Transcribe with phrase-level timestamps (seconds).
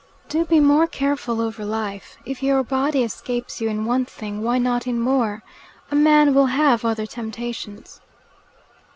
[0.29, 2.17] "Do be more careful over life.
[2.25, 5.43] If your body escapes you in one thing, why not in more?
[5.91, 8.01] A man will have other temptations."